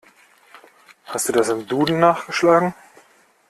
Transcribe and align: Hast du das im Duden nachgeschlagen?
Hast 1.05 1.29
du 1.29 1.31
das 1.33 1.49
im 1.49 1.67
Duden 1.67 1.99
nachgeschlagen? 1.99 2.73